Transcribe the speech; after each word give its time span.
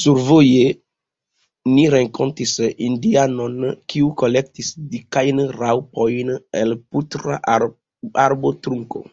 Survoje 0.00 0.66
ni 1.78 1.86
renkontis 1.94 2.52
indianon, 2.88 3.56
kiu 3.94 4.10
kolektis 4.22 4.68
dikajn 4.92 5.42
raŭpojn 5.56 6.30
el 6.60 6.76
putra 6.94 7.40
arbotrunko. 8.26 9.04